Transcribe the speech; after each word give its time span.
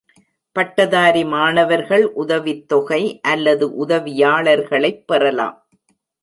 பட்டதாரி 0.55 1.23
மாணவர்கள் 1.25 2.05
உதவித்தொகை 2.13 3.19
அல்லது 3.21 3.85
உதவியாளர்களைப் 3.85 5.03
பெறலாம். 5.05 5.67